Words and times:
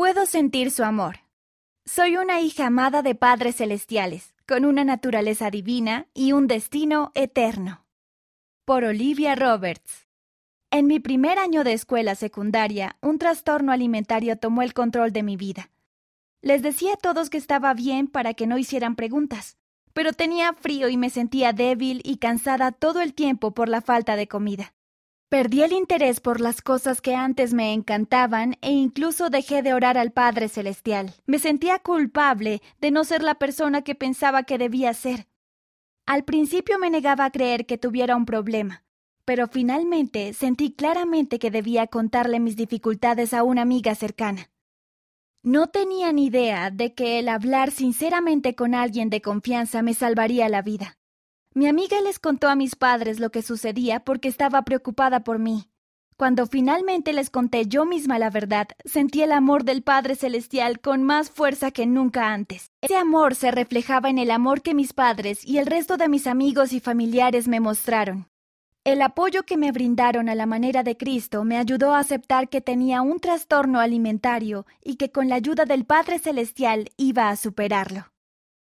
Puedo 0.00 0.24
sentir 0.24 0.70
su 0.70 0.82
amor. 0.82 1.18
Soy 1.84 2.16
una 2.16 2.40
hija 2.40 2.68
amada 2.68 3.02
de 3.02 3.14
padres 3.14 3.56
celestiales, 3.56 4.34
con 4.48 4.64
una 4.64 4.82
naturaleza 4.82 5.50
divina 5.50 6.06
y 6.14 6.32
un 6.32 6.46
destino 6.46 7.12
eterno. 7.14 7.84
Por 8.64 8.84
Olivia 8.84 9.34
Roberts. 9.34 10.08
En 10.70 10.86
mi 10.86 11.00
primer 11.00 11.38
año 11.38 11.64
de 11.64 11.74
escuela 11.74 12.14
secundaria, 12.14 12.96
un 13.02 13.18
trastorno 13.18 13.72
alimentario 13.72 14.38
tomó 14.38 14.62
el 14.62 14.72
control 14.72 15.12
de 15.12 15.22
mi 15.22 15.36
vida. 15.36 15.70
Les 16.40 16.62
decía 16.62 16.94
a 16.94 16.96
todos 16.96 17.28
que 17.28 17.36
estaba 17.36 17.74
bien 17.74 18.06
para 18.06 18.32
que 18.32 18.46
no 18.46 18.56
hicieran 18.56 18.96
preguntas, 18.96 19.58
pero 19.92 20.14
tenía 20.14 20.54
frío 20.54 20.88
y 20.88 20.96
me 20.96 21.10
sentía 21.10 21.52
débil 21.52 22.00
y 22.04 22.16
cansada 22.16 22.72
todo 22.72 23.02
el 23.02 23.12
tiempo 23.12 23.52
por 23.52 23.68
la 23.68 23.82
falta 23.82 24.16
de 24.16 24.28
comida. 24.28 24.72
Perdí 25.30 25.62
el 25.62 25.72
interés 25.72 26.18
por 26.18 26.40
las 26.40 26.60
cosas 26.60 27.00
que 27.00 27.14
antes 27.14 27.54
me 27.54 27.72
encantaban 27.72 28.56
e 28.62 28.72
incluso 28.72 29.30
dejé 29.30 29.62
de 29.62 29.72
orar 29.72 29.96
al 29.96 30.10
Padre 30.10 30.48
Celestial. 30.48 31.14
Me 31.24 31.38
sentía 31.38 31.78
culpable 31.78 32.60
de 32.80 32.90
no 32.90 33.04
ser 33.04 33.22
la 33.22 33.36
persona 33.36 33.82
que 33.82 33.94
pensaba 33.94 34.42
que 34.42 34.58
debía 34.58 34.92
ser. 34.92 35.28
Al 36.04 36.24
principio 36.24 36.80
me 36.80 36.90
negaba 36.90 37.26
a 37.26 37.30
creer 37.30 37.64
que 37.64 37.78
tuviera 37.78 38.16
un 38.16 38.26
problema, 38.26 38.82
pero 39.24 39.46
finalmente 39.46 40.32
sentí 40.32 40.72
claramente 40.72 41.38
que 41.38 41.52
debía 41.52 41.86
contarle 41.86 42.40
mis 42.40 42.56
dificultades 42.56 43.32
a 43.32 43.44
una 43.44 43.62
amiga 43.62 43.94
cercana. 43.94 44.50
No 45.44 45.68
tenía 45.68 46.12
ni 46.12 46.26
idea 46.26 46.72
de 46.72 46.92
que 46.92 47.20
el 47.20 47.28
hablar 47.28 47.70
sinceramente 47.70 48.56
con 48.56 48.74
alguien 48.74 49.10
de 49.10 49.22
confianza 49.22 49.80
me 49.80 49.94
salvaría 49.94 50.48
la 50.48 50.62
vida. 50.62 50.99
Mi 51.52 51.66
amiga 51.66 52.00
les 52.00 52.20
contó 52.20 52.48
a 52.48 52.54
mis 52.54 52.76
padres 52.76 53.18
lo 53.18 53.30
que 53.30 53.42
sucedía 53.42 53.98
porque 53.98 54.28
estaba 54.28 54.62
preocupada 54.62 55.24
por 55.24 55.40
mí. 55.40 55.68
Cuando 56.16 56.46
finalmente 56.46 57.12
les 57.12 57.28
conté 57.28 57.66
yo 57.66 57.84
misma 57.84 58.20
la 58.20 58.30
verdad, 58.30 58.68
sentí 58.84 59.22
el 59.22 59.32
amor 59.32 59.64
del 59.64 59.82
Padre 59.82 60.14
Celestial 60.14 60.78
con 60.78 61.02
más 61.02 61.28
fuerza 61.28 61.72
que 61.72 61.86
nunca 61.86 62.32
antes. 62.32 62.70
Ese 62.82 62.96
amor 62.96 63.34
se 63.34 63.50
reflejaba 63.50 64.10
en 64.10 64.18
el 64.18 64.30
amor 64.30 64.62
que 64.62 64.74
mis 64.74 64.92
padres 64.92 65.44
y 65.44 65.58
el 65.58 65.66
resto 65.66 65.96
de 65.96 66.08
mis 66.08 66.28
amigos 66.28 66.72
y 66.72 66.78
familiares 66.78 67.48
me 67.48 67.58
mostraron. 67.58 68.28
El 68.84 69.02
apoyo 69.02 69.42
que 69.42 69.56
me 69.56 69.72
brindaron 69.72 70.28
a 70.28 70.36
la 70.36 70.46
manera 70.46 70.84
de 70.84 70.96
Cristo 70.96 71.42
me 71.42 71.56
ayudó 71.56 71.94
a 71.94 71.98
aceptar 71.98 72.48
que 72.48 72.60
tenía 72.60 73.02
un 73.02 73.18
trastorno 73.18 73.80
alimentario 73.80 74.66
y 74.84 74.96
que 74.96 75.10
con 75.10 75.28
la 75.28 75.34
ayuda 75.34 75.64
del 75.64 75.84
Padre 75.84 76.20
Celestial 76.20 76.90
iba 76.96 77.28
a 77.28 77.34
superarlo. 77.34 78.06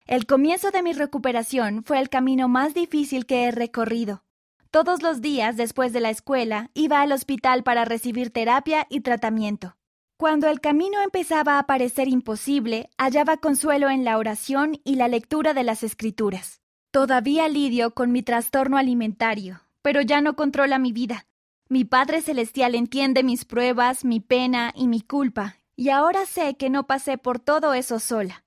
El 0.09 0.25
comienzo 0.25 0.71
de 0.71 0.81
mi 0.81 0.93
recuperación 0.93 1.83
fue 1.83 1.99
el 1.99 2.09
camino 2.09 2.47
más 2.47 2.73
difícil 2.73 3.27
que 3.27 3.43
he 3.43 3.51
recorrido. 3.51 4.23
Todos 4.71 5.03
los 5.03 5.21
días 5.21 5.55
después 5.55 5.93
de 5.93 5.99
la 5.99 6.09
escuela 6.09 6.71
iba 6.73 7.01
al 7.01 7.11
hospital 7.11 7.61
para 7.61 7.85
recibir 7.85 8.31
terapia 8.31 8.87
y 8.89 9.01
tratamiento. 9.01 9.77
Cuando 10.17 10.47
el 10.47 10.61
camino 10.61 10.99
empezaba 11.03 11.59
a 11.59 11.67
parecer 11.67 12.07
imposible, 12.07 12.89
hallaba 12.97 13.37
consuelo 13.37 13.91
en 13.91 14.03
la 14.03 14.17
oración 14.17 14.81
y 14.83 14.95
la 14.95 15.07
lectura 15.07 15.53
de 15.53 15.63
las 15.63 15.83
escrituras. 15.83 16.59
Todavía 16.89 17.47
lidio 17.47 17.93
con 17.93 18.11
mi 18.11 18.23
trastorno 18.23 18.77
alimentario, 18.77 19.61
pero 19.83 20.01
ya 20.01 20.21
no 20.21 20.35
controla 20.35 20.79
mi 20.79 20.91
vida. 20.91 21.27
Mi 21.69 21.85
Padre 21.85 22.23
Celestial 22.23 22.73
entiende 22.73 23.21
mis 23.21 23.45
pruebas, 23.45 24.03
mi 24.03 24.21
pena 24.21 24.73
y 24.75 24.87
mi 24.87 25.01
culpa, 25.01 25.59
y 25.75 25.89
ahora 25.89 26.25
sé 26.25 26.55
que 26.57 26.71
no 26.71 26.87
pasé 26.87 27.19
por 27.19 27.37
todo 27.37 27.75
eso 27.75 27.99
sola. 27.99 28.43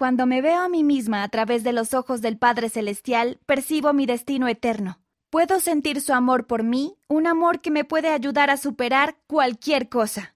Cuando 0.00 0.24
me 0.24 0.40
veo 0.40 0.62
a 0.62 0.68
mí 0.70 0.82
misma 0.82 1.22
a 1.22 1.28
través 1.28 1.62
de 1.62 1.74
los 1.74 1.92
ojos 1.92 2.22
del 2.22 2.38
Padre 2.38 2.70
Celestial, 2.70 3.38
percibo 3.44 3.92
mi 3.92 4.06
destino 4.06 4.48
eterno. 4.48 4.98
Puedo 5.28 5.60
sentir 5.60 6.00
su 6.00 6.14
amor 6.14 6.46
por 6.46 6.62
mí, 6.62 6.96
un 7.06 7.26
amor 7.26 7.60
que 7.60 7.70
me 7.70 7.84
puede 7.84 8.08
ayudar 8.08 8.48
a 8.48 8.56
superar 8.56 9.18
cualquier 9.26 9.90
cosa. 9.90 10.34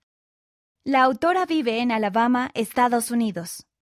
La 0.84 1.02
autora 1.02 1.46
vive 1.46 1.80
en 1.80 1.92
Alabama, 1.92 2.50
Estados 2.52 3.10
Unidos. 3.10 3.66